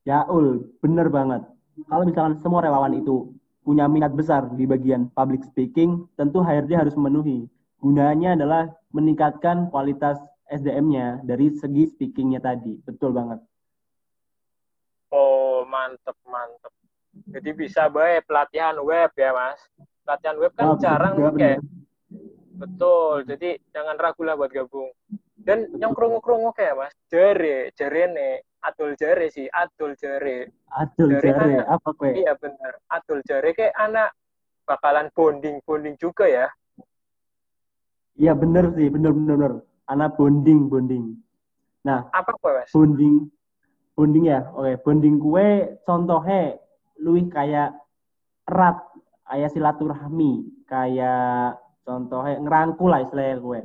Ya 0.08 0.24
ul 0.28 0.72
bener 0.80 1.12
banget. 1.12 1.44
Kalau 1.88 2.04
misalkan 2.08 2.40
semua 2.40 2.64
relawan 2.64 2.96
itu 2.96 3.36
punya 3.68 3.86
minat 3.92 4.16
besar 4.16 4.48
di 4.56 4.64
bagian 4.64 5.12
public 5.12 5.44
speaking 5.44 6.08
tentu 6.16 6.40
HRD 6.40 6.72
harus 6.76 6.96
memenuhi. 6.96 7.52
Gunanya 7.78 8.34
adalah 8.34 8.72
meningkatkan 8.96 9.70
kualitas 9.70 10.18
SDM-nya 10.50 11.22
dari 11.28 11.54
segi 11.54 11.92
speakingnya 11.92 12.42
tadi. 12.42 12.80
Betul 12.82 13.14
banget 13.14 13.44
mantep, 15.68 16.18
mantep. 16.26 16.74
Jadi 17.28 17.50
bisa 17.54 17.92
baik 17.92 18.26
pelatihan 18.30 18.78
web 18.80 19.12
ya, 19.20 19.36
Mas. 19.36 19.60
Pelatihan 20.08 20.38
web 20.40 20.54
kan 20.56 20.66
oh, 20.74 20.78
jarang 20.80 21.14
kayak. 21.36 21.60
Betul. 22.58 23.28
Jadi 23.28 23.60
jangan 23.76 24.00
ragu 24.00 24.22
lah 24.24 24.40
buat 24.40 24.50
gabung. 24.50 24.90
Dan 25.38 25.72
yang 25.80 25.96
kerungu-kerungu 25.96 26.52
kayak 26.52 26.76
Mas, 26.76 26.94
jare, 27.08 27.72
jare 27.72 28.04
nih, 28.12 28.44
atul 28.60 29.00
jare 29.00 29.32
sih, 29.32 29.48
atul 29.48 29.96
jare. 29.96 30.52
Atul 30.76 31.16
anak, 31.24 31.64
apa 31.72 31.90
kue? 31.96 32.12
Iya 32.20 32.36
benar. 32.36 32.74
Atul 32.92 33.24
jare 33.24 33.56
kayak 33.56 33.72
anak 33.80 34.12
bakalan 34.68 35.08
bonding 35.16 35.64
bonding 35.64 35.96
juga 35.96 36.28
ya. 36.28 36.52
Iya 38.20 38.36
bener 38.36 38.76
sih, 38.76 38.92
bener 38.92 39.16
bener 39.16 39.36
bener. 39.40 39.54
Anak 39.88 40.20
bonding 40.20 40.68
bonding. 40.68 41.16
Nah, 41.88 42.12
apa 42.12 42.36
kue 42.36 42.52
mas? 42.52 42.68
Bonding 42.76 43.32
bonding 43.98 44.30
ya? 44.30 44.46
Oke 44.54 44.78
bonding 44.86 45.18
kue 45.18 45.82
contohnya 45.90 46.62
luih 47.02 47.26
kayak 47.34 47.74
erat 48.46 48.78
kayak 49.26 49.50
silaturahmi 49.52 50.46
kayak 50.70 51.58
contohnya 51.82 52.38
ngerangkul 52.46 52.94
lah 52.94 53.02
istilahnya 53.02 53.42
kue. 53.42 53.62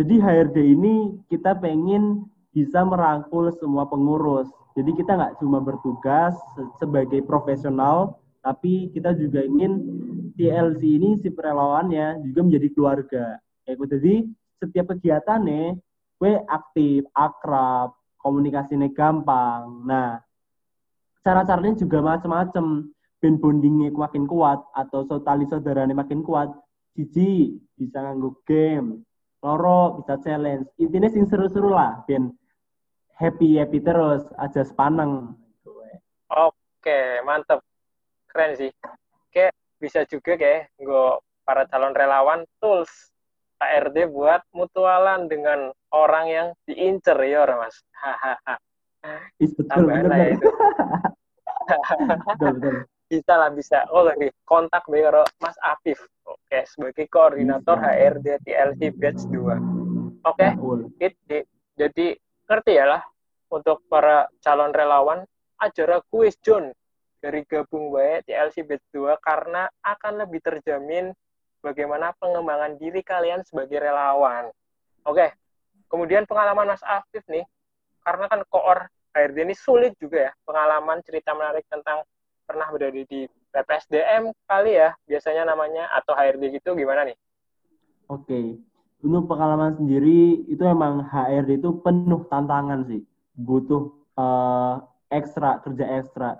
Jadi 0.00 0.14
HRD 0.16 0.56
ini 0.76 0.94
kita 1.28 1.56
pengen 1.60 2.24
bisa 2.56 2.80
merangkul 2.88 3.52
semua 3.60 3.84
pengurus. 3.84 4.48
Jadi 4.72 4.96
kita 4.96 5.12
nggak 5.12 5.36
cuma 5.44 5.60
bertugas 5.60 6.32
sebagai 6.80 7.20
profesional 7.28 8.16
tapi 8.40 8.88
kita 8.96 9.12
juga 9.18 9.44
ingin 9.44 9.82
TLC 10.36 10.80
ini 11.00 11.20
si 11.20 11.28
relawannya 11.32 12.24
juga 12.24 12.40
menjadi 12.48 12.68
keluarga. 12.72 13.24
Kayak 13.68 13.76
gitu. 13.76 13.94
Jadi 14.00 14.16
setiap 14.56 14.86
kegiatan 14.96 15.40
nih 15.44 15.76
gue 16.16 16.32
aktif 16.48 17.04
akrab 17.12 17.92
komunikasinya 18.26 18.90
gampang. 18.90 19.86
Nah, 19.86 20.18
cara-caranya 21.22 21.78
juga 21.78 22.02
macam-macam. 22.02 22.90
Ben 23.16 23.40
bondingnya 23.40 23.94
makin 23.94 24.28
kuat 24.28 24.60
atau 24.76 25.06
tali 25.24 25.46
saudaranya 25.46 25.94
makin 25.94 26.20
kuat. 26.26 26.50
Cici 26.92 27.56
bisa 27.78 28.02
nganggu 28.02 28.40
game, 28.44 29.04
loro 29.40 30.00
bisa 30.00 30.20
challenge. 30.20 30.68
Intinya 30.76 31.08
sing 31.08 31.24
seru-seru 31.24 31.72
lah, 31.72 32.04
ben 32.04 32.32
happy 33.16 33.56
happy 33.56 33.80
terus 33.80 34.24
aja 34.36 34.64
sepaneng. 34.64 35.32
Oke, 36.28 37.24
mantep. 37.24 37.62
Keren 38.28 38.52
sih. 38.58 38.72
Kayak 39.32 39.54
bisa 39.80 40.04
juga 40.08 40.36
kayak 40.36 40.72
gue 40.76 41.06
para 41.46 41.64
calon 41.68 41.94
relawan 41.94 42.42
tools 42.58 42.90
KRD 43.56 44.12
buat 44.12 44.44
mutualan 44.52 45.26
dengan 45.26 45.72
orang 45.92 46.26
yang 46.28 46.46
diincer 46.68 47.16
ya 47.24 47.48
orang 47.48 47.66
mas. 47.66 47.76
Hahaha. 47.96 48.54
betul, 49.38 49.86
itu. 50.28 50.50
betul, 52.26 52.50
betul. 52.58 52.76
Bisa 53.06 53.32
lah 53.38 53.50
bisa. 53.54 53.86
Oh 53.94 54.02
lagi 54.02 54.34
kontak 54.42 54.82
biar 54.90 55.22
Mas 55.38 55.54
Afif. 55.62 56.02
Oke 56.26 56.66
sebagai 56.66 57.06
koordinator. 57.06 57.78
HRD 57.78 58.42
TLC 58.42 58.90
Batch 58.98 59.30
2. 59.30 60.26
Oke. 60.26 60.46
Okay. 60.98 61.46
Jadi 61.78 62.18
ngerti 62.50 62.72
ya 62.74 62.86
lah 62.98 63.02
untuk 63.52 63.86
para 63.86 64.26
calon 64.42 64.74
relawan 64.74 65.22
acara 65.62 66.02
kuis 66.10 66.34
John 66.42 66.74
dari 67.22 67.42
gabung 67.48 67.94
baik 67.94 68.28
TLC 68.28 68.66
Batch 68.66 68.86
2 68.92 69.16
karena 69.22 69.70
akan 69.82 70.26
lebih 70.26 70.40
terjamin 70.44 71.14
bagaimana 71.66 72.14
pengembangan 72.22 72.78
diri 72.78 73.02
kalian 73.02 73.42
sebagai 73.42 73.82
relawan. 73.82 74.46
Oke, 75.02 75.34
kemudian 75.90 76.22
pengalaman 76.22 76.70
Mas 76.70 76.82
Afif 76.86 77.26
nih, 77.26 77.42
karena 78.06 78.30
kan 78.30 78.46
koor 78.46 78.86
HRD 79.10 79.42
ini 79.42 79.54
sulit 79.58 79.98
juga 79.98 80.30
ya, 80.30 80.32
pengalaman 80.46 81.02
cerita 81.02 81.34
menarik 81.34 81.66
tentang 81.66 82.06
pernah 82.46 82.70
berada 82.70 82.94
di 82.94 83.26
PPSDM 83.50 84.30
kali 84.46 84.78
ya 84.78 84.94
biasanya 85.08 85.50
namanya 85.50 85.90
atau 85.98 86.14
HRD 86.14 86.62
gitu 86.62 86.78
gimana 86.78 87.10
nih? 87.10 87.18
Oke, 88.06 88.62
untuk 89.02 89.26
pengalaman 89.26 89.74
sendiri 89.74 90.46
itu 90.46 90.62
emang 90.62 91.02
HRD 91.02 91.58
itu 91.58 91.82
penuh 91.82 92.22
tantangan 92.30 92.86
sih, 92.86 93.02
butuh 93.34 93.90
uh, 94.14 94.84
ekstra 95.10 95.58
kerja 95.64 95.84
ekstra. 95.98 96.38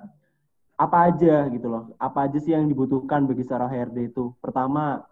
Apa 0.76 1.08
aja 1.08 1.48
gitu 1.48 1.66
loh, 1.72 1.96
apa 1.96 2.28
aja 2.28 2.36
sih 2.36 2.52
yang 2.52 2.68
dibutuhkan 2.68 3.24
bagi 3.24 3.42
seorang 3.42 3.72
HRD 3.72 4.12
itu? 4.12 4.36
Pertama, 4.38 5.02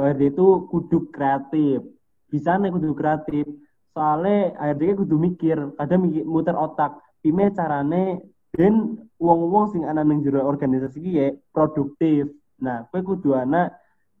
HRD 0.00 0.34
itu 0.34 0.66
kudu 0.72 1.12
kreatif, 1.12 1.84
bisa 2.32 2.56
nih 2.56 2.72
kudu 2.72 2.96
kreatif. 2.96 3.44
Soalnya 3.90 4.54
HRD 4.56 5.04
kudu 5.04 5.16
mikir, 5.18 5.58
kadang 5.76 6.08
mikir, 6.08 6.24
muter 6.24 6.56
otak, 6.56 6.96
pime 7.20 7.52
carane 7.52 8.24
dan 8.54 8.98
wong-wong 9.20 9.70
sing 9.70 9.82
ana 9.86 10.02
nang 10.02 10.24
jero 10.24 10.42
organisasi 10.42 10.98
ki 10.98 11.10
ya 11.12 11.28
produktif. 11.54 12.26
Nah, 12.60 12.88
kowe 12.90 13.00
kudu 13.00 13.36
ana 13.36 13.70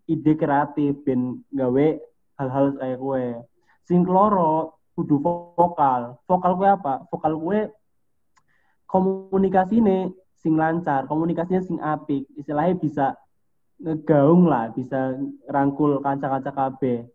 ide 0.06 0.36
kreatif 0.36 1.00
ben 1.02 1.42
gawe 1.50 1.86
hal-hal 2.38 2.66
kayak 2.78 2.98
kowe. 3.00 3.24
Sing 3.84 4.04
keloro 4.06 4.80
kudu 4.94 5.18
vokal. 5.20 6.20
Vokal 6.28 6.52
kowe 6.56 6.68
apa? 6.68 6.94
Vokal 7.08 7.32
kowe 7.36 7.60
komunikasi 8.90 9.80
nih 9.80 10.10
sing 10.40 10.56
lancar, 10.56 11.04
komunikasinya 11.04 11.62
sing 11.62 11.78
apik, 11.78 12.24
istilahnya 12.34 12.74
bisa 12.80 13.06
ngegaung 13.80 14.44
lah, 14.46 14.68
bisa 14.76 15.16
rangkul 15.48 15.98
kanca-kanca 16.04 16.52
KB. 16.52 17.08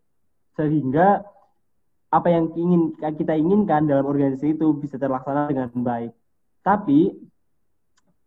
Sehingga 0.57 1.21
apa 2.09 2.27
yang 2.31 2.49
ingin 2.57 2.95
kita 2.97 3.37
inginkan 3.37 3.85
dalam 3.85 4.05
organisasi 4.07 4.57
itu 4.57 4.73
bisa 4.77 4.97
terlaksana 4.97 5.51
dengan 5.51 5.69
baik. 5.71 6.11
Tapi 6.65 7.13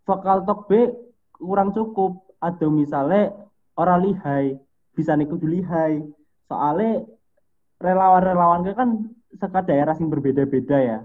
vokal 0.06 0.46
talk 0.46 0.70
B 0.70 0.88
kurang 1.34 1.74
cukup. 1.74 2.24
Atau 2.38 2.70
misalnya 2.70 3.34
orang 3.74 4.06
lihai, 4.06 4.54
bisa 4.94 5.18
niku 5.18 5.34
lihai. 5.42 6.06
Soalnya 6.46 7.02
relawan-relawan 7.82 8.62
kan 8.78 9.10
sekat 9.34 9.66
daerah 9.66 9.98
yang 9.98 10.06
berbeda-beda 10.06 10.78
ya. 10.78 10.98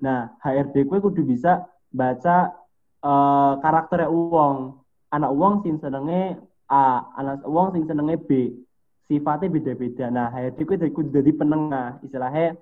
Nah, 0.00 0.32
HRD 0.40 0.88
gue 0.88 0.98
kudu 1.02 1.26
bisa 1.26 1.68
baca 1.92 2.56
uh, 3.04 3.60
karakternya 3.60 4.08
uang. 4.08 4.80
Anak 5.08 5.30
uang 5.32 5.54
sing 5.64 5.80
senenge 5.80 6.36
A, 6.68 7.00
anak 7.16 7.44
uang 7.48 7.72
sing 7.72 7.84
senenge 7.88 8.16
B. 8.20 8.52
Sifatnya 9.08 9.48
beda-beda. 9.48 10.06
Nah, 10.12 10.28
HRD 10.28 10.68
gue 10.68 10.92
kudu 10.92 11.08
jadi 11.08 11.32
penengah, 11.32 11.96
istilahnya 12.04 12.60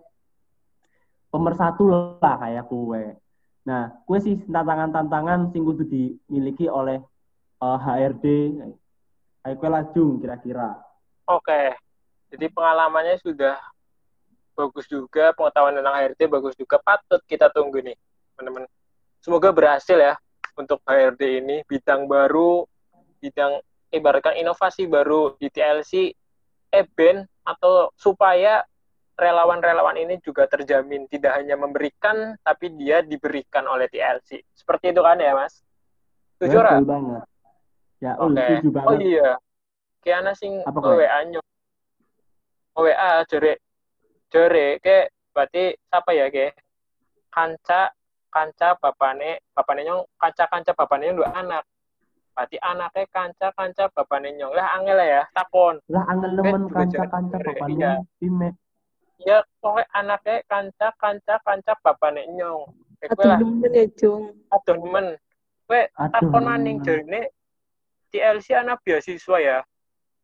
pemersatu 1.35 1.91
lah 1.91 2.39
kayak 2.39 2.71
kue. 2.71 3.19
Nah, 3.67 3.91
kue 4.07 4.23
sih 4.23 4.39
tantangan-tantangan 4.47 5.51
sing 5.51 5.67
kudu 5.67 5.83
dimiliki 5.91 6.71
oleh 6.71 7.03
uh, 7.59 7.75
eh, 7.75 7.79
HRD. 7.83 8.25
Ayo 9.43 9.55
kue 9.59 9.71
lajung 9.71 10.23
kira-kira. 10.23 10.79
Oke. 11.27 11.75
Jadi 12.31 12.47
pengalamannya 12.51 13.19
sudah 13.19 13.59
bagus 14.55 14.87
juga, 14.87 15.35
pengetahuan 15.35 15.75
tentang 15.75 15.95
HRD 15.99 16.21
bagus 16.31 16.55
juga. 16.55 16.79
Patut 16.79 17.19
kita 17.27 17.51
tunggu 17.51 17.83
nih, 17.83 17.99
teman-teman. 18.39 18.71
Semoga 19.19 19.51
berhasil 19.51 19.99
ya 19.99 20.15
untuk 20.55 20.79
HRD 20.87 21.43
ini 21.43 21.57
bidang 21.67 22.07
baru, 22.07 22.65
bidang 23.19 23.59
ibaratkan 23.91 24.35
inovasi 24.39 24.91
baru 24.91 25.35
di 25.39 25.51
TLC, 25.51 26.11
event 26.75 27.27
atau 27.47 27.91
supaya 27.95 28.67
relawan-relawan 29.17 29.97
ini 29.97 30.21
juga 30.21 30.45
terjamin 30.45 31.09
tidak 31.09 31.41
hanya 31.41 31.57
memberikan 31.57 32.37
tapi 32.45 32.69
dia 32.77 33.01
diberikan 33.01 33.65
oleh 33.65 33.89
TLC. 33.89 34.45
Seperti 34.53 34.93
itu 34.93 35.01
kan 35.01 35.17
ya, 35.17 35.33
Mas? 35.33 35.65
Setuju 36.37 36.57
ora? 36.61 36.77
banget. 36.85 37.23
Ya, 37.97 38.13
oh, 38.21 38.29
okay. 38.29 38.61
banget. 38.69 38.89
Oh 38.93 38.97
iya. 39.01 39.31
Kiana 40.05 40.37
sing 40.37 40.61
WA 40.69 41.19
nyo. 41.33 41.41
WA 42.77 43.25
jere 43.25 43.65
jere 44.29 44.77
ke 44.85 45.09
berarti 45.33 45.73
siapa 45.89 46.11
ya 46.13 46.29
ke? 46.29 46.53
Kanca 47.33 47.89
kanca 48.29 48.77
bapane 48.77 49.41
bapane 49.57 49.81
nyong 49.89 50.05
kanca 50.21 50.45
kanca 50.45 50.77
bapane 50.77 51.09
nyong 51.09 51.19
dua 51.25 51.31
anak. 51.33 51.65
Berarti 52.37 52.61
anaknya 52.61 53.09
kanca 53.09 53.49
kanca 53.57 53.89
bapane 53.97 54.29
nyong. 54.37 54.53
Lah 54.53 54.77
angel 54.77 55.01
ya, 55.01 55.25
takon. 55.33 55.81
Lah 55.89 56.05
angel 56.13 56.37
nemen 56.37 56.69
kanca 56.69 57.09
kanca 57.09 57.37
bapane 57.41 57.73
iya. 57.73 57.93
ya 59.17 59.39
pokoknya 59.65 59.89
anaknya 59.97 60.45
kanca 60.45 60.93
kanca 61.01 61.35
kanca 61.41 61.73
bapaknya 61.81 62.29
nyong. 62.29 62.69
Aduh 63.09 63.41
nemen 63.41 63.73
ya 63.73 63.85
cung 63.97 64.37
Aduh 64.53 64.77
nemen. 64.77 65.07
Kowe 65.65 65.81
takon 65.97 66.45
maning 66.45 66.85
jarine 66.85 67.33
TLC 68.13 68.53
anak 68.53 68.85
beasiswa 68.85 69.37
ya. 69.41 69.59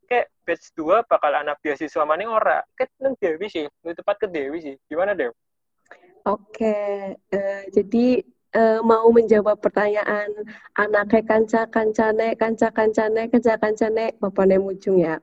Kayak 0.05 0.29
batch 0.44 0.77
2 0.77 1.09
bakal 1.09 1.33
anak 1.33 1.57
beasiswa 1.64 2.05
maning 2.05 2.29
ora? 2.29 2.61
Kayak 2.77 2.92
neng 3.01 3.16
Dewi 3.16 3.48
sih. 3.48 3.64
Lebih 3.81 4.05
tepat 4.05 4.16
ke 4.20 4.27
Dewi 4.29 4.59
sih. 4.61 4.77
Gimana 4.85 5.16
Dew? 5.16 5.33
Oke, 6.22 7.18
uh, 7.18 7.62
jadi 7.75 8.22
uh, 8.57 8.81
mau 8.85 9.09
menjawab 9.12 9.59
pertanyaan 9.61 10.29
anaknya 10.77 11.23
kanca 11.25 11.62
kancane 11.69 12.37
kanca 12.37 12.69
kancane 12.71 13.29
kanca 13.29 13.55
kancane 13.59 14.17
bapaknya 14.21 14.57
mujung 14.61 15.01
ya. 15.01 15.19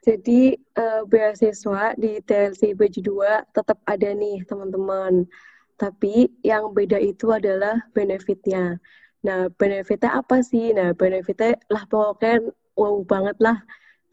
Jadi 0.00 0.56
uh, 0.80 1.04
beasiswa 1.04 1.92
di 2.00 2.24
TLC 2.24 2.72
Baju 2.72 3.00
2 3.04 3.52
tetap 3.52 3.78
ada 3.84 4.08
nih 4.16 4.40
teman-teman. 4.48 5.28
Tapi 5.76 6.28
yang 6.40 6.72
beda 6.72 6.96
itu 6.96 7.28
adalah 7.28 7.76
benefitnya. 7.92 8.80
Nah, 9.20 9.52
benefitnya 9.52 10.16
apa 10.16 10.40
sih? 10.40 10.72
Nah, 10.72 10.96
benefitnya 10.96 11.60
lah 11.68 11.84
pokoknya 11.84 12.48
wow 12.80 12.96
banget 13.04 13.36
lah. 13.44 13.60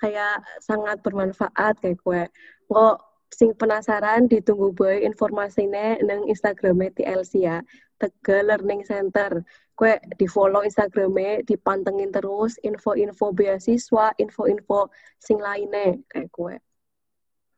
Kayak 0.03 0.43
sangat 0.59 0.99
bermanfaat 0.99 1.79
kayak 1.79 1.99
gue. 2.03 2.21
Kok 2.67 3.06
sing 3.33 3.53
penasaran 3.53 4.25
ditunggu 4.31 4.71
boy 4.73 5.03
informasinya 5.03 5.99
nang 6.03 6.27
Instagramnya 6.27 6.93
TLC 6.95 7.33
ya. 7.43 7.59
Tegal 7.97 8.53
Learning 8.53 8.85
Center 8.85 9.41
kue 9.77 9.93
di 10.17 10.25
follow 10.25 10.65
Instagramnya, 10.65 11.45
dipantengin 11.45 12.09
terus 12.09 12.57
info-info 12.65 13.29
beasiswa, 13.29 14.09
info-info 14.17 14.89
sing 15.21 15.37
lainnya 15.37 16.01
kayak 16.09 16.33
kue. 16.33 16.57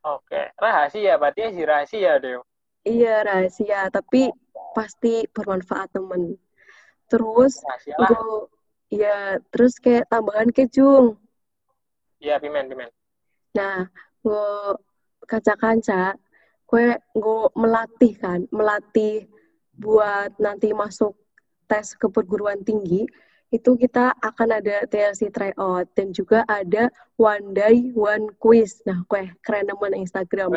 Oke, 0.04 0.52
rahasia 0.60 1.16
berarti 1.16 1.56
sih 1.56 1.64
rahasia 1.64 2.20
deh. 2.20 2.40
Iya 2.84 3.24
rahasia, 3.24 3.88
tapi 3.88 4.28
pasti 4.76 5.24
bermanfaat 5.32 5.96
temen. 5.96 6.36
Terus 7.08 7.60
gue, 7.88 8.48
ya 8.92 9.40
terus 9.48 9.80
kayak 9.80 10.08
tambahan 10.12 10.52
kejung. 10.52 11.16
Iya 12.20 12.36
pimen 12.36 12.68
pimen. 12.68 12.92
Nah, 13.56 13.88
gue 14.20 14.76
kaca-kaca, 15.30 16.18
gue 16.66 16.98
gue 17.14 17.40
melatih 17.54 18.12
kan, 18.18 18.42
melatih 18.50 19.30
buat 19.78 20.34
nanti 20.42 20.74
masuk 20.74 21.14
tes 21.70 21.94
ke 21.94 22.10
perguruan 22.10 22.66
tinggi 22.66 23.06
itu 23.50 23.74
kita 23.74 24.14
akan 24.22 24.62
ada 24.62 24.86
TLC 24.86 25.34
tryout 25.34 25.90
dan 25.98 26.14
juga 26.14 26.46
ada 26.46 26.86
one 27.18 27.50
day 27.50 27.90
one 27.98 28.30
quiz. 28.38 28.78
Nah, 28.86 29.02
kue 29.10 29.26
keren 29.42 29.66
teman 29.66 29.98
Instagram. 29.98 30.54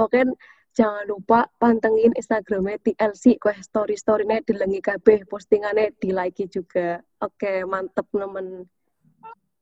Oke, 0.00 0.24
jangan 0.72 1.04
lupa 1.04 1.52
pantengin 1.60 2.16
Instagramnya 2.16 2.80
TLC, 2.80 3.36
kue 3.36 3.52
story 3.60 4.00
storynya 4.00 4.40
dilengi 4.40 4.80
KB, 4.80 5.28
postingannya 5.28 5.92
di 6.00 6.16
like 6.16 6.48
juga. 6.48 7.04
Oke, 7.20 7.60
mantep 7.68 8.08
teman. 8.08 8.64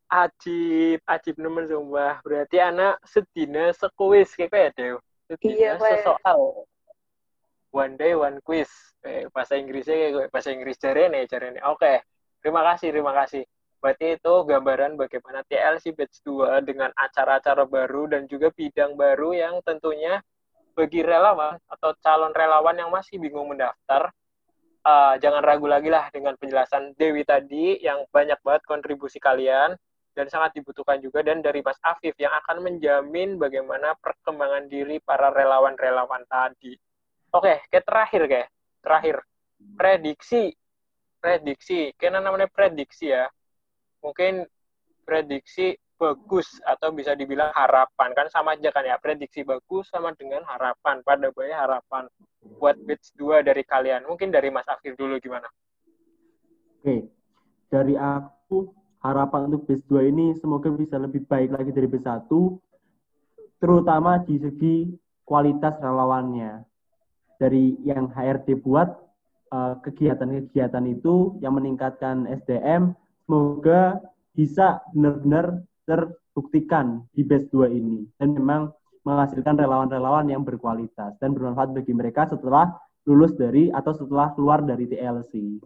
Ajib, 0.08 1.04
ajib 1.04 1.36
nemen 1.36 1.68
sumpah. 1.68 2.24
Berarti 2.24 2.56
anak 2.58 2.96
sedina 3.04 3.72
sekuis 3.76 4.32
kayak 4.32 4.72
deh. 4.76 4.96
Sedina 5.28 5.56
iya, 5.56 5.72
sesoal. 5.76 6.64
One 7.68 8.00
day 8.00 8.16
one 8.16 8.40
quiz 8.40 8.72
eh, 9.04 9.26
bahasa 9.30 9.54
Inggrisnya 9.58 9.94
kayak 10.14 10.30
bahasa 10.32 10.50
Inggris 10.50 10.80
jarene 10.80 11.28
jarene 11.30 11.60
oke 11.62 11.78
okay. 11.78 11.96
terima 12.42 12.64
kasih 12.74 12.88
terima 12.90 13.12
kasih 13.14 13.42
berarti 13.78 14.18
itu 14.18 14.34
gambaran 14.42 14.98
bagaimana 14.98 15.46
TLC 15.46 15.94
Batch 15.94 16.26
2 16.26 16.66
dengan 16.66 16.90
acara-acara 16.98 17.62
baru 17.62 18.10
dan 18.10 18.26
juga 18.26 18.50
bidang 18.50 18.98
baru 18.98 19.38
yang 19.38 19.62
tentunya 19.62 20.18
bagi 20.74 21.02
relawan 21.02 21.58
atau 21.70 21.94
calon 22.02 22.34
relawan 22.34 22.74
yang 22.74 22.90
masih 22.90 23.22
bingung 23.22 23.46
mendaftar 23.46 24.10
uh, 24.82 25.14
jangan 25.22 25.42
ragu 25.46 25.70
lagi 25.70 25.90
lah 25.94 26.10
dengan 26.10 26.34
penjelasan 26.34 26.94
Dewi 26.98 27.22
tadi 27.22 27.78
yang 27.78 28.02
banyak 28.10 28.38
banget 28.42 28.62
kontribusi 28.66 29.22
kalian 29.22 29.78
dan 30.18 30.26
sangat 30.26 30.58
dibutuhkan 30.58 30.98
juga 30.98 31.22
dan 31.22 31.38
dari 31.38 31.62
Mas 31.62 31.78
Afif 31.86 32.18
yang 32.18 32.34
akan 32.42 32.66
menjamin 32.66 33.38
bagaimana 33.38 33.94
perkembangan 34.02 34.66
diri 34.66 34.98
para 34.98 35.30
relawan-relawan 35.30 36.26
tadi. 36.26 36.74
Oke, 37.30 37.62
ke 37.70 37.78
terakhir 37.86 38.26
kayak 38.26 38.48
terakhir. 38.82 39.22
Prediksi 39.78 40.50
prediksi. 41.18 41.94
Kena 41.98 42.22
namanya 42.22 42.50
prediksi 42.50 43.10
ya. 43.10 43.26
Mungkin 44.02 44.46
prediksi 45.02 45.74
bagus 45.98 46.62
atau 46.62 46.94
bisa 46.94 47.18
dibilang 47.18 47.50
harapan. 47.50 48.14
Kan 48.14 48.30
sama 48.30 48.54
aja 48.54 48.70
kan 48.70 48.86
ya 48.86 48.96
prediksi 49.02 49.42
bagus 49.42 49.90
sama 49.90 50.14
dengan 50.14 50.46
harapan. 50.46 51.02
Pada 51.02 51.30
banyak 51.34 51.58
harapan 51.58 52.06
buat 52.58 52.78
batch 52.86 53.14
2 53.18 53.42
dari 53.42 53.66
kalian. 53.66 54.06
Mungkin 54.06 54.30
dari 54.30 54.48
Mas 54.50 54.66
Afif 54.70 54.94
dulu 54.94 55.18
gimana? 55.18 55.46
Oke, 56.78 57.10
dari 57.66 57.98
aku 57.98 58.70
harapan 59.02 59.50
untuk 59.50 59.66
base 59.66 59.84
2 59.86 60.10
ini 60.10 60.26
semoga 60.38 60.68
bisa 60.74 60.98
lebih 60.98 61.24
baik 61.26 61.54
lagi 61.54 61.70
dari 61.70 61.86
base 61.86 62.06
1, 62.06 62.26
terutama 63.62 64.18
di 64.22 64.36
segi 64.38 64.76
kualitas 65.22 65.78
relawannya. 65.78 66.66
Dari 67.38 67.78
yang 67.86 68.10
HRD 68.10 68.58
buat 68.58 68.90
eh, 69.54 69.74
kegiatan-kegiatan 69.86 70.84
itu 70.90 71.38
yang 71.38 71.54
meningkatkan 71.54 72.26
SDM, 72.26 72.98
semoga 73.22 74.02
bisa 74.34 74.82
benar-benar 74.90 75.62
terbuktikan 75.86 77.06
di 77.14 77.22
base 77.22 77.46
2 77.54 77.70
ini. 77.70 78.02
Dan 78.18 78.34
memang 78.34 78.74
menghasilkan 79.06 79.54
relawan-relawan 79.54 80.26
yang 80.26 80.42
berkualitas 80.42 81.14
dan 81.22 81.32
bermanfaat 81.32 81.72
bagi 81.72 81.94
mereka 81.94 82.26
setelah 82.26 82.74
lulus 83.08 83.32
dari 83.38 83.72
atau 83.72 83.94
setelah 83.96 84.34
keluar 84.36 84.60
dari 84.60 84.84
TLC. 84.84 85.62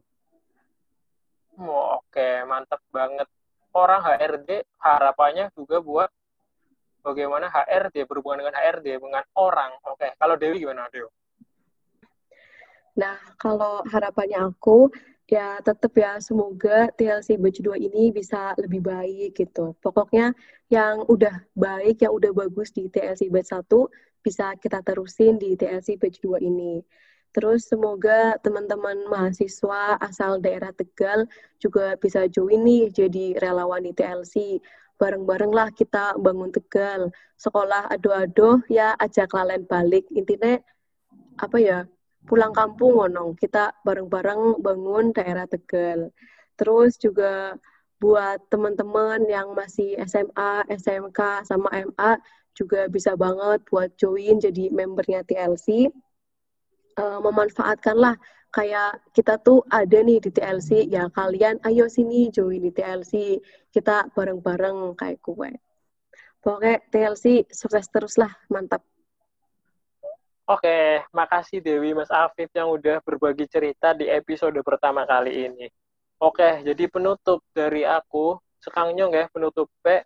Oh, 1.61 2.01
Oke, 2.01 2.45
mantap 2.49 2.81
banget. 2.89 3.29
Orang 3.73 4.05
HRD 4.05 4.65
harapannya 4.81 5.49
juga 5.57 5.81
buat 5.81 6.11
bagaimana 7.03 7.51
HRD 7.51 8.05
berhubungan 8.05 8.45
dengan 8.45 8.57
HRD 8.57 9.01
dengan 9.01 9.25
orang. 9.37 9.73
Oke, 9.89 10.13
kalau 10.17 10.37
Dewi 10.37 10.63
gimana, 10.63 10.89
Dewi? 10.93 11.09
Nah, 12.93 13.17
kalau 13.41 13.81
harapannya 13.89 14.53
aku, 14.53 14.93
ya 15.25 15.57
tetap 15.65 15.97
ya 15.97 16.21
semoga 16.21 16.93
TLC 16.93 17.41
batch 17.41 17.65
2 17.65 17.81
ini 17.81 18.13
bisa 18.13 18.53
lebih 18.61 18.85
baik 18.85 19.33
gitu. 19.33 19.73
Pokoknya 19.81 20.37
yang 20.69 21.09
udah 21.09 21.41
baik, 21.57 22.05
yang 22.05 22.13
udah 22.13 22.37
bagus 22.37 22.69
di 22.77 22.93
TLC 22.93 23.33
batch 23.33 23.57
1 23.57 23.89
bisa 24.21 24.53
kita 24.61 24.85
terusin 24.85 25.41
di 25.41 25.57
TLC 25.57 25.97
batch 25.97 26.21
2 26.21 26.37
ini. 26.45 26.85
Terus 27.33 27.65
semoga 27.65 28.37
teman-teman 28.45 29.09
mahasiswa 29.09 29.97
asal 30.05 30.37
daerah 30.45 30.69
Tegal 30.77 31.25
juga 31.57 31.97
bisa 31.97 32.29
join 32.29 32.61
nih 32.61 32.93
jadi 32.93 33.41
relawan 33.41 33.89
di 33.89 33.97
TLC. 33.97 34.61
Bareng-bareng 35.01 35.49
lah 35.49 35.73
kita 35.73 36.21
bangun 36.21 36.53
Tegal. 36.53 37.09
Sekolah 37.41 37.89
ado-ado 37.89 38.61
ya 38.69 38.93
ajak 39.01 39.33
lalen 39.33 39.65
balik. 39.65 40.05
Intinya 40.13 40.61
apa 41.41 41.57
ya 41.57 41.79
pulang 42.29 42.53
kampung 42.53 43.01
ngonong 43.01 43.35
kita 43.41 43.81
bareng-bareng 43.81 44.61
bangun 44.61 45.17
daerah 45.17 45.49
Tegal. 45.49 46.13
Terus 46.61 47.01
juga 47.01 47.57
buat 47.97 48.45
teman-teman 48.53 49.25
yang 49.31 49.57
masih 49.57 49.97
SMA, 50.05 50.69
SMK, 50.69 51.49
sama 51.49 51.73
MA 51.73 52.21
juga 52.53 52.85
bisa 52.93 53.17
banget 53.17 53.65
buat 53.73 53.89
join 53.97 54.37
jadi 54.37 54.69
membernya 54.69 55.25
TLC 55.25 55.89
uh, 56.99 57.19
memanfaatkanlah 57.21 58.17
kayak 58.53 59.01
kita 59.17 59.41
tuh 59.41 59.65
ada 59.73 60.05
nih 60.05 60.21
di 60.21 60.29
TLC 60.29 60.85
ya 60.93 61.09
kalian 61.09 61.57
ayo 61.65 61.89
sini 61.89 62.29
join 62.29 62.61
di 62.61 62.69
TLC 62.69 63.41
kita 63.73 64.13
bareng-bareng 64.13 64.93
kayak 64.93 65.25
gue 65.25 65.57
pokoknya 66.45 66.85
TLC 66.93 67.49
sukses 67.49 67.89
terus 67.89 68.21
lah 68.21 68.31
mantap 68.53 68.85
Oke, 70.43 71.01
makasih 71.15 71.63
Dewi 71.63 71.95
Mas 71.95 72.11
Afif 72.11 72.51
yang 72.51 72.75
udah 72.75 72.99
berbagi 73.07 73.47
cerita 73.47 73.95
di 73.95 74.11
episode 74.11 74.59
pertama 74.67 75.07
kali 75.07 75.47
ini. 75.49 75.71
Oke, 76.19 76.67
jadi 76.67 76.91
penutup 76.91 77.47
dari 77.55 77.87
aku, 77.87 78.37
sekangnyong 78.59 79.15
ya 79.15 79.31
penutup 79.31 79.71
P 79.81 80.03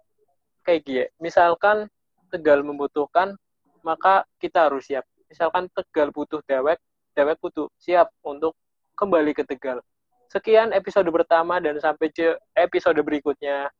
kayak 0.60 0.80
gini. 0.84 1.04
Misalkan 1.24 1.88
Tegal 2.28 2.60
membutuhkan, 2.60 3.32
maka 3.80 4.28
kita 4.36 4.68
harus 4.68 4.84
siap 4.84 5.08
misalkan 5.30 5.66
Tegal 5.74 6.10
butuh 6.14 6.40
dewek, 6.46 6.78
dewek 7.14 7.36
butuh 7.42 7.66
siap 7.78 8.10
untuk 8.22 8.54
kembali 8.96 9.34
ke 9.34 9.42
Tegal. 9.44 9.82
Sekian 10.30 10.74
episode 10.74 11.06
pertama 11.14 11.62
dan 11.62 11.78
sampai 11.78 12.10
episode 12.58 12.98
berikutnya. 13.02 13.70